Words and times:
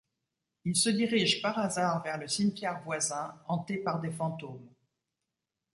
Il 0.65 0.75
se 0.75 0.89
dirige 0.89 1.43
par 1.43 1.59
hasard 1.59 2.01
vers 2.01 2.17
le 2.17 2.27
cimetière 2.27 2.81
voisin, 2.81 3.39
hanté 3.47 3.77
par 3.77 3.99
des 3.99 4.09
fantômes. 4.09 4.67